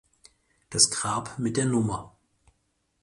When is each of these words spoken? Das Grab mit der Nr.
Das 0.71 0.89
Grab 0.89 1.37
mit 1.37 1.57
der 1.57 1.65
Nr. 1.65 2.17